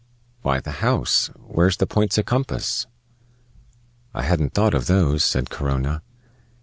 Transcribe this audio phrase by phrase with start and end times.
[0.41, 1.29] "Why, the house.
[1.35, 2.87] Where's the points o' compass?"
[4.15, 6.01] "I hadn't thought of those," said Corona.